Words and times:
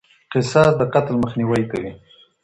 قصاص 0.33 0.71
د 0.77 0.81
قتل 0.93 1.15
مخنيوی 1.23 1.63
کوي. 1.71 1.91